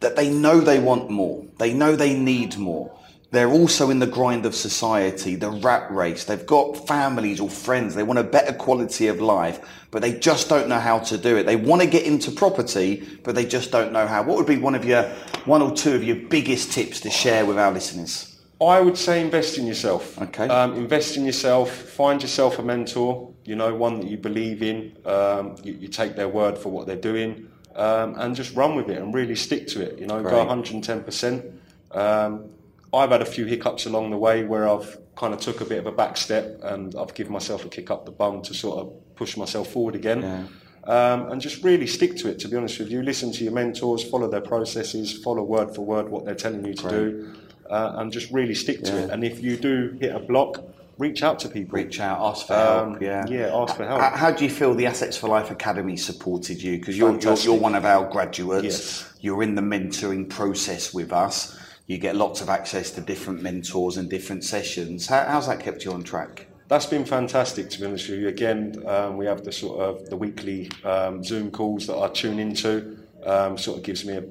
that 0.00 0.16
they 0.16 0.30
know 0.30 0.60
they 0.60 0.78
want 0.78 1.10
more, 1.10 1.44
they 1.58 1.72
know 1.72 1.96
they 1.96 2.16
need 2.16 2.56
more. 2.56 2.95
They're 3.36 3.52
also 3.52 3.90
in 3.90 3.98
the 3.98 4.06
grind 4.06 4.46
of 4.46 4.54
society, 4.54 5.34
the 5.36 5.50
rat 5.50 5.92
race. 5.92 6.24
They've 6.24 6.46
got 6.46 6.88
families 6.88 7.38
or 7.38 7.50
friends. 7.50 7.94
They 7.94 8.02
want 8.02 8.18
a 8.18 8.24
better 8.24 8.54
quality 8.54 9.08
of 9.08 9.20
life, 9.20 9.60
but 9.90 10.00
they 10.00 10.18
just 10.18 10.48
don't 10.48 10.70
know 10.70 10.80
how 10.80 11.00
to 11.00 11.18
do 11.18 11.36
it. 11.36 11.44
They 11.44 11.56
want 11.56 11.82
to 11.82 11.86
get 11.86 12.04
into 12.04 12.30
property, 12.30 13.06
but 13.24 13.34
they 13.34 13.44
just 13.44 13.70
don't 13.70 13.92
know 13.92 14.06
how. 14.06 14.22
What 14.22 14.38
would 14.38 14.46
be 14.46 14.56
one 14.56 14.74
of 14.74 14.86
your, 14.86 15.02
one 15.44 15.60
or 15.60 15.70
two 15.76 15.94
of 15.94 16.02
your 16.02 16.16
biggest 16.16 16.72
tips 16.72 17.00
to 17.00 17.10
share 17.10 17.44
with 17.44 17.58
our 17.58 17.70
listeners? 17.72 18.40
I 18.58 18.80
would 18.80 18.96
say 18.96 19.20
invest 19.20 19.58
in 19.58 19.66
yourself. 19.66 20.18
Okay. 20.22 20.48
Um, 20.48 20.72
invest 20.72 21.18
in 21.18 21.26
yourself. 21.26 21.70
Find 21.70 22.22
yourself 22.22 22.58
a 22.58 22.62
mentor. 22.62 23.30
You 23.44 23.56
know, 23.56 23.74
one 23.74 24.00
that 24.00 24.08
you 24.08 24.16
believe 24.16 24.62
in. 24.62 24.96
Um, 25.04 25.56
you, 25.62 25.74
you 25.74 25.88
take 25.88 26.16
their 26.16 26.28
word 26.28 26.56
for 26.56 26.70
what 26.70 26.86
they're 26.86 26.96
doing. 26.96 27.50
um, 27.74 28.14
and 28.18 28.34
just 28.34 28.56
run 28.56 28.74
with 28.74 28.88
it 28.88 28.96
and 28.96 29.12
really 29.12 29.36
stick 29.36 29.66
to 29.68 29.82
it. 29.82 29.98
You 29.98 30.06
know, 30.06 30.22
go 30.22 30.46
110%. 30.46 31.52
Um, 31.92 32.50
I've 32.96 33.10
had 33.10 33.22
a 33.22 33.26
few 33.26 33.44
hiccups 33.44 33.86
along 33.86 34.10
the 34.10 34.18
way 34.18 34.44
where 34.44 34.68
I've 34.68 34.98
kind 35.16 35.32
of 35.32 35.40
took 35.40 35.60
a 35.60 35.64
bit 35.64 35.78
of 35.78 35.86
a 35.86 35.92
back 35.92 36.16
step 36.16 36.60
and 36.62 36.94
I've 36.94 37.14
given 37.14 37.32
myself 37.32 37.64
a 37.64 37.68
kick 37.68 37.90
up 37.90 38.04
the 38.04 38.12
bum 38.12 38.42
to 38.42 38.54
sort 38.54 38.78
of 38.78 39.14
push 39.16 39.36
myself 39.36 39.72
forward 39.72 39.94
again. 39.94 40.22
Yeah. 40.22 40.46
Um, 40.86 41.32
and 41.32 41.40
just 41.40 41.64
really 41.64 41.86
stick 41.86 42.16
to 42.18 42.28
it. 42.28 42.38
To 42.40 42.48
be 42.48 42.56
honest 42.56 42.78
with 42.78 42.90
you, 42.90 43.02
listen 43.02 43.32
to 43.32 43.44
your 43.44 43.52
mentors, 43.52 44.08
follow 44.08 44.28
their 44.28 44.40
processes, 44.40 45.18
follow 45.18 45.42
word 45.42 45.74
for 45.74 45.82
word 45.82 46.08
what 46.08 46.24
they're 46.24 46.36
telling 46.36 46.64
you 46.64 46.74
to 46.74 46.82
Great. 46.82 46.92
do, 46.92 47.34
uh, 47.68 47.94
and 47.96 48.12
just 48.12 48.30
really 48.30 48.54
stick 48.54 48.84
to 48.84 48.92
yeah. 48.92 48.98
it. 49.00 49.10
And 49.10 49.24
if 49.24 49.42
you 49.42 49.56
do 49.56 49.96
hit 50.00 50.14
a 50.14 50.20
block, 50.20 50.62
reach 50.98 51.24
out 51.24 51.40
to 51.40 51.48
people. 51.48 51.76
Reach 51.76 51.98
out, 51.98 52.20
ask 52.20 52.46
for 52.46 52.54
um, 52.54 52.90
help. 52.90 53.02
Yeah, 53.02 53.26
yeah, 53.28 53.50
ask 53.52 53.76
for 53.76 53.84
help. 53.84 54.00
How, 54.00 54.10
how, 54.10 54.30
do 54.30 54.44
you 54.44 54.50
feel 54.50 54.74
the 54.74 54.86
Assets 54.86 55.16
for 55.16 55.28
Life 55.28 55.50
Academy 55.50 55.96
supported 55.96 56.62
you? 56.62 56.78
Because 56.78 56.96
you're, 56.96 57.18
you're, 57.18 57.36
you're 57.36 57.58
one 57.58 57.74
of 57.74 57.84
our 57.84 58.08
graduates. 58.08 58.64
Yes. 58.64 59.12
You're 59.20 59.42
in 59.42 59.56
the 59.56 59.62
mentoring 59.62 60.28
process 60.28 60.94
with 60.94 61.12
us. 61.12 61.58
You 61.86 61.98
get 61.98 62.16
lots 62.16 62.40
of 62.40 62.48
access 62.48 62.90
to 62.92 63.00
different 63.00 63.42
mentors 63.42 63.96
and 63.96 64.10
different 64.10 64.44
sessions. 64.44 65.06
How, 65.06 65.24
how's 65.24 65.46
that 65.46 65.60
kept 65.60 65.84
you 65.84 65.92
on 65.92 66.02
track? 66.02 66.48
That's 66.68 66.86
been 66.86 67.04
fantastic 67.04 67.70
to 67.70 67.80
be 67.80 67.86
honest 67.86 68.08
with 68.08 68.18
you. 68.18 68.28
Again, 68.28 68.82
um, 68.86 69.16
we 69.16 69.26
have 69.26 69.44
the 69.44 69.52
sort 69.52 69.78
of 69.80 70.10
the 70.10 70.16
weekly 70.16 70.68
um, 70.84 71.22
Zoom 71.22 71.50
calls 71.50 71.86
that 71.86 71.96
I 71.96 72.08
tune 72.08 72.40
into. 72.40 72.98
Um, 73.24 73.56
sort 73.56 73.78
of 73.78 73.84
gives 73.84 74.04
me 74.04 74.14
a 74.14 74.24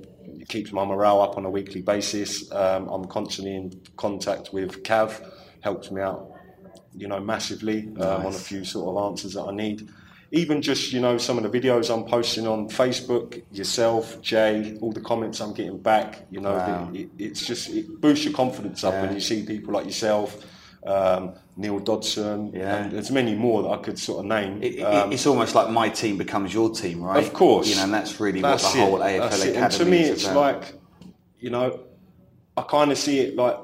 keeps 0.48 0.72
my 0.72 0.86
morale 0.86 1.22
up 1.22 1.38
on 1.38 1.46
a 1.46 1.50
weekly 1.50 1.82
basis. 1.82 2.52
Um, 2.52 2.88
I'm 2.90 3.06
constantly 3.06 3.56
in 3.56 3.82
contact 3.98 4.54
with 4.54 4.84
Cav, 4.84 5.32
helps 5.62 5.92
me 5.92 6.02
out, 6.02 6.32
you 6.96 7.08
know, 7.08 7.20
massively 7.20 7.84
nice. 7.84 8.04
Um, 8.04 8.26
on 8.28 8.34
a 8.34 8.38
few 8.38 8.64
sort 8.64 8.96
of 8.96 9.12
answers 9.12 9.34
that 9.34 9.44
I 9.44 9.54
need. 9.54 9.90
Even 10.32 10.62
just 10.62 10.92
you 10.92 11.00
know 11.00 11.18
some 11.18 11.38
of 11.38 11.50
the 11.50 11.60
videos 11.60 11.94
I'm 11.94 12.06
posting 12.06 12.48
on 12.48 12.68
Facebook, 12.70 13.44
yourself, 13.52 14.22
Jay, 14.22 14.78
all 14.82 14.92
the 14.92 15.02
comments 15.02 15.40
I'm 15.40 15.54
getting 15.54 15.78
back. 15.78 16.26
You 16.30 16.42
know, 16.42 16.54
wow. 16.54 16.90
it, 16.94 17.02
it, 17.02 17.10
it's 17.18 17.46
just 17.46 17.70
it 17.70 18.02
boosts 18.02 18.26
your 18.26 18.34
confidence 18.34 18.84
up 18.84 18.94
yeah. 18.94 19.02
when 19.04 19.14
you 19.14 19.20
see 19.20 19.46
people 19.46 19.74
like 19.74 19.86
yourself 19.86 20.44
um, 20.86 21.34
Neil 21.58 21.80
Dodson, 21.80 22.52
yeah. 22.54 22.76
and 22.76 22.92
there's 22.92 23.12
many 23.12 23.34
more 23.34 23.64
that 23.64 23.70
I 23.70 23.78
could 23.78 23.98
sort 23.98 24.20
of 24.20 24.26
name. 24.26 24.62
It, 24.62 24.82
um, 24.82 25.12
it's 25.12 25.26
almost 25.26 25.56
like 25.56 25.70
my 25.70 25.90
team 25.90 26.18
becomes 26.18 26.54
your 26.54 26.70
team, 26.70 27.02
right? 27.02 27.24
Of 27.24 27.34
course, 27.34 27.68
you 27.68 27.76
know, 27.76 27.84
and 27.84 27.94
that's 27.94 28.20
really 28.20 28.42
that's 28.42 28.64
what 28.64 28.74
the 28.74 28.80
whole 28.80 29.00
AFL 29.00 29.28
Academy 29.28 29.56
And 29.58 29.72
to 29.72 29.86
me, 29.86 30.00
it's 30.02 30.26
about. 30.26 30.36
like, 30.36 30.74
you 31.40 31.50
know, 31.50 31.80
I 32.56 32.62
kind 32.64 32.92
of 32.92 32.98
see 32.98 33.20
it 33.20 33.36
like 33.36 33.58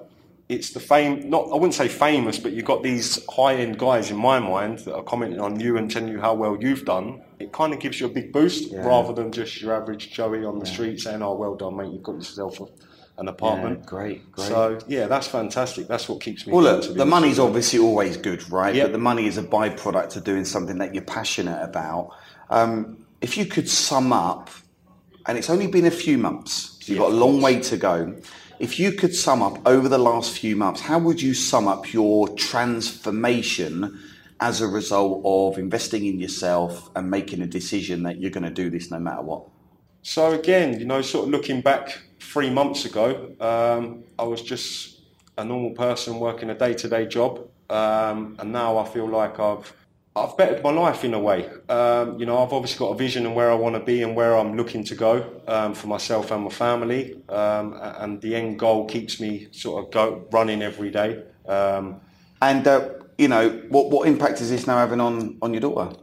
it's 0.51 0.71
the 0.71 0.79
fame. 0.79 1.29
Not 1.29 1.49
I 1.51 1.53
wouldn't 1.53 1.73
say 1.73 1.87
famous, 1.87 2.37
but 2.37 2.51
you've 2.51 2.65
got 2.65 2.83
these 2.83 3.23
high-end 3.27 3.79
guys 3.79 4.11
in 4.11 4.17
my 4.17 4.39
mind 4.39 4.79
that 4.79 4.93
are 4.93 5.03
commenting 5.03 5.39
on 5.39 5.59
you 5.59 5.77
and 5.77 5.89
telling 5.89 6.09
you 6.09 6.19
how 6.19 6.33
well 6.33 6.57
you've 6.59 6.83
done. 6.83 7.21
It 7.39 7.53
kind 7.53 7.73
of 7.73 7.79
gives 7.79 7.99
you 7.99 8.05
a 8.07 8.09
big 8.09 8.33
boost 8.33 8.69
yeah. 8.69 8.85
rather 8.85 9.13
than 9.13 9.31
just 9.31 9.61
your 9.61 9.73
average 9.73 10.11
Joey 10.11 10.43
on 10.43 10.59
the 10.59 10.65
yeah. 10.65 10.73
street 10.73 10.99
saying, 10.99 11.21
"Oh, 11.21 11.35
well 11.35 11.55
done, 11.55 11.77
mate, 11.77 11.91
you've 11.93 12.03
got 12.03 12.15
yourself." 12.15 12.59
A, 12.59 12.65
an 13.17 13.27
apartment. 13.27 13.79
Yeah, 13.79 13.85
great, 13.85 14.31
great. 14.31 14.47
So 14.47 14.79
yeah, 14.87 15.07
that's 15.07 15.27
fantastic. 15.27 15.87
That's 15.87 16.09
what 16.09 16.21
keeps 16.21 16.45
me. 16.45 16.53
Well, 16.53 16.63
look, 16.63 16.95
the 16.95 17.05
money's 17.05 17.39
obviously 17.39 17.79
always 17.79 18.17
good, 18.17 18.49
right? 18.49 18.75
Yep. 18.75 18.87
But 18.87 18.91
the 18.91 18.97
money 18.97 19.27
is 19.27 19.37
a 19.37 19.43
byproduct 19.43 20.17
of 20.17 20.23
doing 20.23 20.43
something 20.43 20.77
that 20.79 20.93
you're 20.93 21.03
passionate 21.03 21.63
about. 21.63 22.11
Um, 22.49 23.05
if 23.21 23.37
you 23.37 23.45
could 23.45 23.69
sum 23.69 24.11
up, 24.11 24.49
and 25.27 25.37
it's 25.37 25.49
only 25.49 25.67
been 25.67 25.85
a 25.85 25.91
few 25.91 26.17
months, 26.17 26.77
so 26.81 26.91
you've 26.91 27.01
got 27.01 27.11
a 27.11 27.15
long 27.15 27.41
way 27.41 27.59
to 27.61 27.77
go. 27.77 28.15
If 28.61 28.77
you 28.77 28.91
could 28.91 29.15
sum 29.15 29.41
up 29.41 29.57
over 29.67 29.89
the 29.89 29.97
last 29.97 30.37
few 30.37 30.55
months, 30.55 30.81
how 30.81 30.99
would 30.99 31.19
you 31.19 31.33
sum 31.33 31.67
up 31.67 31.91
your 31.91 32.29
transformation 32.35 33.99
as 34.39 34.61
a 34.61 34.67
result 34.67 35.23
of 35.25 35.57
investing 35.57 36.05
in 36.05 36.19
yourself 36.19 36.91
and 36.95 37.09
making 37.09 37.41
a 37.41 37.47
decision 37.47 38.03
that 38.03 38.21
you're 38.21 38.29
going 38.29 38.43
to 38.43 38.51
do 38.51 38.69
this 38.69 38.91
no 38.91 38.99
matter 38.99 39.23
what? 39.23 39.47
So 40.03 40.33
again, 40.33 40.79
you 40.79 40.85
know, 40.85 41.01
sort 41.01 41.25
of 41.25 41.31
looking 41.31 41.61
back 41.61 42.03
three 42.19 42.51
months 42.51 42.85
ago, 42.85 43.33
um, 43.39 44.03
I 44.19 44.25
was 44.25 44.43
just 44.43 45.01
a 45.39 45.43
normal 45.43 45.71
person 45.71 46.19
working 46.19 46.51
a 46.51 46.55
day-to-day 46.55 47.07
job, 47.07 47.49
um, 47.71 48.35
and 48.37 48.51
now 48.51 48.77
I 48.77 48.87
feel 48.87 49.09
like 49.09 49.39
I've 49.39 49.73
I've 50.13 50.35
bettered 50.35 50.61
my 50.61 50.71
life 50.71 51.05
in 51.05 51.13
a 51.13 51.19
way. 51.19 51.49
Um, 51.69 52.19
you 52.19 52.25
know, 52.25 52.43
I've 52.43 52.51
obviously 52.51 52.79
got 52.79 52.91
a 52.91 52.97
vision 52.97 53.25
and 53.25 53.33
where 53.33 53.49
I 53.49 53.55
want 53.55 53.75
to 53.75 53.79
be 53.79 54.03
and 54.03 54.13
where 54.13 54.35
I'm 54.35 54.57
looking 54.57 54.83
to 54.85 54.95
go 54.95 55.41
um, 55.47 55.73
for 55.73 55.87
myself 55.87 56.31
and 56.31 56.43
my 56.43 56.49
family, 56.49 57.21
um, 57.29 57.79
and 57.81 58.21
the 58.21 58.35
end 58.35 58.59
goal 58.59 58.85
keeps 58.85 59.21
me 59.21 59.47
sort 59.51 59.85
of 59.85 59.91
go 59.91 60.27
running 60.31 60.61
every 60.61 60.91
day. 60.91 61.23
Um, 61.47 62.01
and 62.41 62.67
uh, 62.67 62.89
you 63.17 63.29
know, 63.29 63.49
what 63.69 63.89
what 63.89 64.07
impact 64.07 64.41
is 64.41 64.49
this 64.49 64.67
now 64.67 64.77
having 64.77 64.99
on 64.99 65.37
on 65.41 65.53
your 65.53 65.61
daughter? 65.61 65.95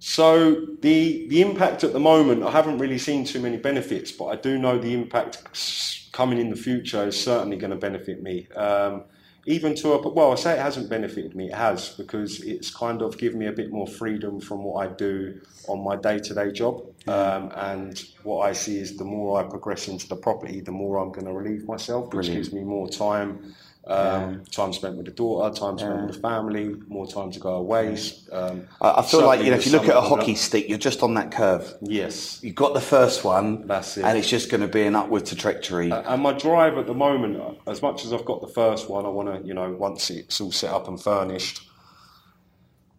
So 0.00 0.66
the 0.80 1.28
the 1.28 1.40
impact 1.40 1.84
at 1.84 1.92
the 1.92 2.00
moment, 2.00 2.42
I 2.42 2.50
haven't 2.50 2.78
really 2.78 2.98
seen 2.98 3.24
too 3.24 3.40
many 3.40 3.58
benefits, 3.58 4.10
but 4.10 4.26
I 4.26 4.36
do 4.36 4.58
know 4.58 4.76
the 4.76 4.92
impact 4.92 6.10
coming 6.12 6.38
in 6.38 6.50
the 6.50 6.56
future 6.56 7.06
is 7.06 7.22
certainly 7.22 7.56
going 7.56 7.70
to 7.70 7.76
benefit 7.76 8.22
me. 8.22 8.48
Um, 8.56 9.04
even 9.46 9.74
to 9.76 9.92
a 9.92 10.08
well, 10.08 10.32
I 10.32 10.34
say 10.34 10.54
it 10.54 10.58
hasn't 10.58 10.90
benefited 10.90 11.36
me. 11.36 11.46
It 11.46 11.54
has 11.54 11.90
because 11.90 12.42
it's 12.42 12.74
kind 12.74 13.00
of 13.00 13.16
given 13.16 13.38
me 13.38 13.46
a 13.46 13.52
bit 13.52 13.70
more 13.70 13.86
freedom 13.86 14.40
from 14.40 14.64
what 14.64 14.86
I 14.86 14.92
do 14.92 15.40
on 15.68 15.82
my 15.84 15.96
day-to-day 15.96 16.52
job. 16.52 16.84
Um, 17.06 17.52
and 17.54 18.04
what 18.24 18.40
I 18.40 18.52
see 18.52 18.78
is 18.78 18.96
the 18.96 19.04
more 19.04 19.40
I 19.40 19.48
progress 19.48 19.86
into 19.86 20.08
the 20.08 20.16
property, 20.16 20.60
the 20.60 20.72
more 20.72 20.98
I'm 20.98 21.12
going 21.12 21.26
to 21.26 21.32
relieve 21.32 21.66
myself, 21.66 22.06
which 22.06 22.12
Brilliant. 22.26 22.36
gives 22.36 22.52
me 22.52 22.64
more 22.64 22.88
time 22.88 23.54
um. 23.86 24.44
Time 24.50 24.72
spent 24.72 24.96
with 24.96 25.06
the 25.06 25.12
daughter, 25.12 25.54
time 25.54 25.78
spent 25.78 25.94
yeah. 25.94 26.04
with 26.06 26.14
the 26.16 26.20
family, 26.20 26.74
more 26.88 27.06
time 27.06 27.30
to 27.30 27.38
go 27.38 27.54
away. 27.54 27.96
Um, 28.32 28.66
I, 28.80 28.94
I 28.98 29.02
feel 29.02 29.24
like 29.24 29.40
you 29.44 29.50
know, 29.50 29.56
if 29.56 29.66
you 29.66 29.72
look 29.72 29.88
at 29.88 29.96
a 29.96 30.00
hockey 30.00 30.34
stick, 30.34 30.68
you're 30.68 30.78
just 30.78 31.02
on 31.02 31.14
that 31.14 31.30
curve. 31.30 31.72
Yes, 31.80 32.42
you've 32.42 32.56
got 32.56 32.74
the 32.74 32.80
first 32.80 33.24
one. 33.24 33.66
That's 33.66 33.96
it, 33.96 34.04
and 34.04 34.18
it's 34.18 34.28
just 34.28 34.50
going 34.50 34.62
to 34.62 34.68
be 34.68 34.82
an 34.82 34.96
upward 34.96 35.26
trajectory. 35.26 35.92
Uh, 35.92 36.02
and 36.14 36.22
my 36.22 36.32
drive 36.32 36.78
at 36.78 36.86
the 36.86 36.94
moment, 36.94 37.58
as 37.66 37.80
much 37.80 38.04
as 38.04 38.12
I've 38.12 38.24
got 38.24 38.40
the 38.40 38.48
first 38.48 38.90
one, 38.90 39.06
I 39.06 39.08
want 39.08 39.28
to, 39.32 39.46
you 39.46 39.54
know, 39.54 39.70
once 39.72 40.10
it's 40.10 40.40
all 40.40 40.52
set 40.52 40.72
up 40.72 40.88
and 40.88 41.00
furnished 41.00 41.68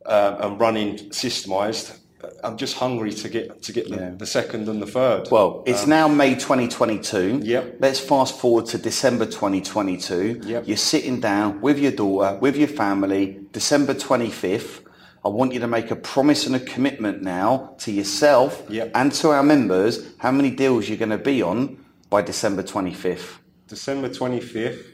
um, 0.05 0.37
and 0.39 0.59
running 0.59 1.11
systemised, 1.11 1.97
I'm 2.43 2.57
just 2.57 2.75
hungry 2.77 3.13
to 3.13 3.29
get 3.29 3.61
to 3.63 3.71
get 3.71 3.89
the, 3.89 3.95
yeah. 3.95 4.09
the 4.17 4.25
second 4.25 4.67
and 4.67 4.81
the 4.81 4.87
third. 4.87 5.29
Well, 5.29 5.63
it's 5.67 5.83
um, 5.83 5.89
now 5.89 6.07
May 6.07 6.33
2022. 6.33 7.41
Yep. 7.43 7.75
Let's 7.79 7.99
fast 7.99 8.39
forward 8.39 8.65
to 8.67 8.77
December 8.77 9.25
2022. 9.25 10.41
Yep. 10.43 10.67
You're 10.67 10.77
sitting 10.77 11.19
down 11.19 11.61
with 11.61 11.77
your 11.77 11.91
daughter, 11.91 12.37
with 12.39 12.55
your 12.55 12.69
family, 12.69 13.39
December 13.51 13.93
25th. 13.93 14.83
I 15.23 15.29
want 15.29 15.53
you 15.53 15.59
to 15.59 15.67
make 15.67 15.91
a 15.91 15.95
promise 15.95 16.47
and 16.47 16.55
a 16.55 16.59
commitment 16.59 17.21
now 17.21 17.75
to 17.79 17.91
yourself 17.91 18.63
yep. 18.69 18.91
and 18.95 19.11
to 19.13 19.29
our 19.29 19.43
members 19.43 20.07
how 20.17 20.31
many 20.31 20.49
deals 20.49 20.87
you're 20.87 20.97
going 20.97 21.09
to 21.09 21.17
be 21.17 21.41
on 21.41 21.83
by 22.09 22.21
December 22.21 22.63
25th. 22.63 23.37
December 23.67 24.09
25th, 24.09 24.85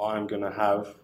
I'm 0.00 0.26
going 0.26 0.42
to 0.42 0.50
have 0.50 0.94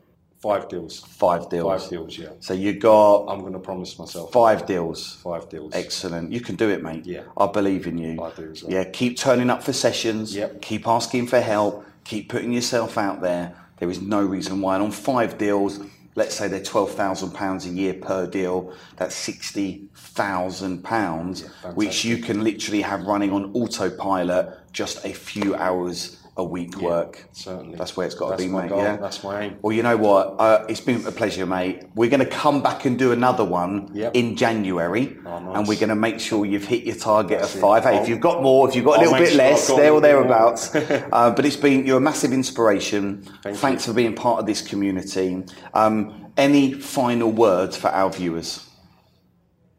Five 0.44 0.68
deals. 0.68 1.00
Five 1.00 1.48
deals. 1.48 1.82
Five 1.82 1.90
deals, 1.90 2.18
yeah. 2.18 2.28
So 2.40 2.52
you 2.52 2.74
got. 2.74 3.24
I'm 3.30 3.40
going 3.40 3.54
to 3.54 3.58
promise 3.58 3.98
myself. 3.98 4.30
Five 4.30 4.66
deals. 4.66 5.14
Five 5.22 5.48
deals. 5.48 5.72
Excellent. 5.74 6.30
You 6.30 6.42
can 6.42 6.54
do 6.54 6.68
it, 6.68 6.82
mate. 6.82 7.06
Yeah. 7.06 7.22
I 7.38 7.46
believe 7.46 7.86
in 7.86 7.96
you. 7.96 8.22
I 8.22 8.30
do. 8.30 8.54
So. 8.54 8.68
Yeah. 8.68 8.84
Keep 8.84 9.16
turning 9.16 9.48
up 9.48 9.62
for 9.62 9.72
sessions. 9.72 10.36
Yep. 10.36 10.60
Keep 10.60 10.86
asking 10.86 11.28
for 11.28 11.40
help. 11.40 11.86
Keep 12.04 12.28
putting 12.28 12.52
yourself 12.52 12.98
out 12.98 13.22
there. 13.22 13.56
There 13.78 13.88
is 13.88 14.02
no 14.02 14.22
reason 14.22 14.60
why. 14.60 14.74
And 14.74 14.84
on 14.84 14.90
five 14.90 15.38
deals, 15.38 15.80
let's 16.14 16.34
say 16.34 16.46
they're 16.46 16.62
twelve 16.62 16.90
thousand 16.90 17.30
pounds 17.30 17.64
a 17.64 17.70
year 17.70 17.94
per 17.94 18.26
deal. 18.26 18.74
That's 18.96 19.14
sixty 19.14 19.88
thousand 19.94 20.84
pounds, 20.84 21.48
which 21.72 22.04
you 22.04 22.18
can 22.18 22.44
literally 22.44 22.82
have 22.82 23.06
running 23.06 23.32
on 23.32 23.50
autopilot 23.54 24.58
just 24.74 25.06
a 25.06 25.14
few 25.14 25.54
hours 25.54 26.20
a 26.36 26.44
week 26.44 26.74
yeah, 26.76 26.84
work. 26.84 27.28
Certainly. 27.32 27.76
That's 27.76 27.96
where 27.96 28.06
it's 28.06 28.14
got 28.14 28.30
to 28.30 28.36
be, 28.36 28.48
mate. 28.48 28.68
Goal. 28.68 28.78
Yeah. 28.78 28.96
That's 28.96 29.22
my 29.22 29.42
aim. 29.42 29.58
Well, 29.62 29.72
you 29.72 29.82
know 29.82 29.96
what? 29.96 30.34
Uh, 30.38 30.64
it's 30.68 30.80
been 30.80 31.06
a 31.06 31.12
pleasure, 31.12 31.46
mate. 31.46 31.84
We're 31.94 32.10
going 32.10 32.20
to 32.20 32.26
come 32.26 32.62
back 32.62 32.84
and 32.84 32.98
do 32.98 33.12
another 33.12 33.44
one 33.44 33.90
yep. 33.94 34.16
in 34.16 34.34
January, 34.34 35.16
oh, 35.24 35.38
nice. 35.38 35.56
and 35.56 35.68
we're 35.68 35.78
going 35.78 35.90
to 35.90 35.94
make 35.94 36.18
sure 36.18 36.44
you've 36.44 36.66
hit 36.66 36.84
your 36.84 36.96
target 36.96 37.40
That's 37.40 37.54
of 37.54 37.60
five. 37.60 37.84
Hey, 37.84 37.98
if 37.98 38.08
you've 38.08 38.20
got 38.20 38.42
more, 38.42 38.68
if 38.68 38.74
you've 38.74 38.84
got 38.84 38.98
a 38.98 39.02
little 39.02 39.18
bit 39.18 39.28
sure 39.28 39.38
less, 39.38 39.68
there 39.68 39.92
or 39.92 40.00
thereabouts. 40.00 40.74
uh, 40.74 41.30
but 41.30 41.44
it's 41.44 41.56
been 41.56 41.86
you're 41.86 41.98
a 41.98 42.00
massive 42.00 42.32
inspiration. 42.32 43.22
Thank 43.42 43.56
Thanks 43.58 43.86
you. 43.86 43.92
for 43.92 43.96
being 43.96 44.14
part 44.14 44.40
of 44.40 44.46
this 44.46 44.60
community. 44.60 45.44
Um, 45.72 46.32
any 46.36 46.72
final 46.72 47.30
words 47.30 47.76
for 47.76 47.88
our 47.88 48.10
viewers? 48.10 48.68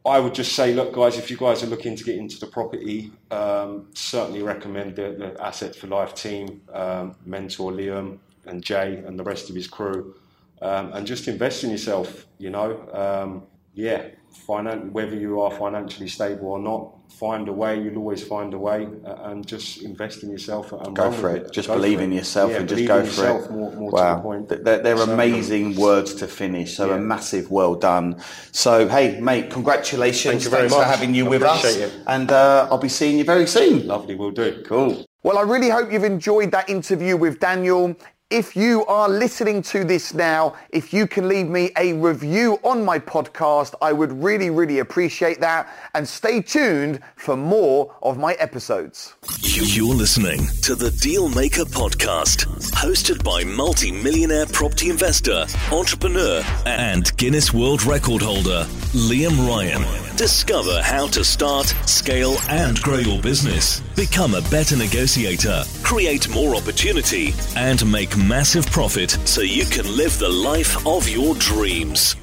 I 0.06 0.20
would 0.20 0.36
just 0.36 0.54
say, 0.54 0.74
look, 0.74 0.94
guys, 0.94 1.18
if 1.18 1.32
you 1.32 1.38
guys 1.38 1.64
are 1.64 1.68
looking 1.68 1.96
to 1.96 2.04
get 2.04 2.16
into 2.18 2.40
the 2.40 2.46
property, 2.46 3.12
um, 3.32 3.88
certainly 3.96 4.44
recommend 4.44 4.96
the, 4.96 5.16
the 5.18 5.44
Asset 5.44 5.76
for 5.76 5.88
Life 5.88 6.14
team, 6.14 6.62
um, 6.72 7.16
mentor 7.26 7.72
Liam 7.72 8.20
and 8.46 8.64
Jay 8.64 8.98
and 9.08 9.18
the 9.18 9.24
rest 9.24 9.50
of 9.50 9.56
his 9.56 9.68
crew, 9.68 10.14
um, 10.62 10.94
and 10.94 11.08
just 11.08 11.28
invest 11.28 11.64
in 11.64 11.72
yourself. 11.72 12.28
You 12.38 12.52
know, 12.52 12.88
um, 12.94 13.44
yeah, 13.74 14.10
finan- 14.48 14.92
whether 14.92 15.16
you 15.16 15.42
are 15.42 15.50
financially 15.50 16.08
stable 16.08 16.50
or 16.50 16.60
not, 16.60 16.95
find 17.10 17.48
a 17.48 17.54
way. 17.54 17.82
You'll 17.82 17.98
always 17.98 18.24
find 18.24 18.54
a 18.54 18.58
way, 18.58 18.88
uh, 19.06 19.30
and 19.30 19.46
just 19.46 19.84
invest 19.84 20.24
in 20.24 20.30
yourself 20.30 20.72
and 20.72 20.96
go 20.96 21.12
for 21.12 21.36
it. 21.36 21.48
it. 21.48 21.52
Just 21.54 21.68
go 21.68 21.76
believe 21.76 22.00
in 22.00 22.12
yourself 22.12 22.52
yeah, 22.52 22.58
and 22.60 22.70
just 22.70 22.88
go 22.88 23.06
for 23.06 23.26
it. 23.26 23.52
More, 23.52 23.72
more 23.72 23.92
wow, 23.92 24.46
the 24.48 24.56
they're, 24.58 24.80
they're 24.80 24.98
so, 24.98 25.12
amazing 25.14 25.76
words 25.76 26.14
to 26.16 26.28
finish. 26.28 26.76
So 26.76 26.90
yeah. 26.90 26.96
a 26.96 27.00
massive 27.00 27.52
well 27.52 27.76
done. 27.76 28.22
So 28.52 28.88
hey, 28.88 29.20
mate, 29.20 29.50
congratulations. 29.50 30.34
Thank 30.34 30.44
you 30.44 30.50
very 30.50 30.70
Thanks 30.70 30.76
much. 30.76 30.84
for 30.84 30.90
having 30.90 31.16
you 31.16 31.26
I 31.26 31.30
with 31.30 31.44
us, 31.44 31.76
it. 31.76 31.94
and 32.08 32.32
uh, 32.32 32.68
I'll 32.70 32.78
be 32.78 32.90
seeing 32.90 33.18
you 33.18 33.24
very 33.24 33.48
soon. 33.48 33.88
Lovely, 33.88 34.16
we'll 34.16 34.32
do. 34.32 34.64
Cool. 34.66 35.06
Well, 35.24 35.40
I 35.40 35.42
really 35.42 35.70
hope 35.70 35.92
you've 35.92 36.04
enjoyed 36.04 36.52
that 36.52 36.70
interview 36.70 37.18
with 37.18 37.40
Daniel. 37.40 37.96
If 38.36 38.54
you 38.54 38.86
are 38.88 39.08
listening 39.08 39.62
to 39.62 39.86
this 39.86 40.14
now, 40.14 40.56
if 40.70 40.92
you 40.92 41.08
can 41.08 41.30
leave 41.30 41.48
me 41.48 41.72
a 41.78 41.94
review 41.94 42.60
on 42.64 42.84
my 42.84 43.00
podcast, 43.00 43.76
I 43.82 43.94
would 43.94 44.12
really, 44.12 44.50
really 44.50 44.80
appreciate 44.80 45.40
that. 45.40 45.70
And 45.94 46.06
stay 46.06 46.42
tuned 46.42 47.00
for 47.16 47.38
more 47.38 47.96
of 48.02 48.18
my 48.18 48.34
episodes. 48.34 49.16
You're 49.40 49.96
listening 49.96 50.48
to 50.64 50.76
the 50.76 50.90
Dealmaker 50.90 51.64
Podcast, 51.64 52.44
hosted 52.74 53.24
by 53.24 53.46
multi-millionaire 53.46 54.48
property 54.48 54.90
investor, 54.90 55.46
entrepreneur, 55.72 56.44
and 56.66 57.16
Guinness 57.16 57.54
World 57.54 57.86
Record 57.86 58.22
holder, 58.22 58.66
Liam 58.92 59.48
Ryan. 59.48 60.05
Discover 60.18 60.82
how 60.82 61.08
to 61.08 61.26
start, 61.26 61.68
scale, 61.86 62.38
and 62.48 62.82
grow 62.82 63.00
your 63.00 63.22
business. 63.22 63.82
Become 63.98 64.34
a 64.34 64.42
better 64.44 64.78
negotiator, 64.78 65.64
create 65.84 66.30
more 66.30 66.56
opportunity, 66.56 67.34
and 67.58 67.86
make 67.92 68.16
massive 68.16 68.66
profit 68.68 69.18
so 69.26 69.42
you 69.42 69.66
can 69.66 69.86
live 69.98 70.18
the 70.18 70.30
life 70.30 70.88
of 70.88 71.10
your 71.10 71.36
dreams. 71.36 72.16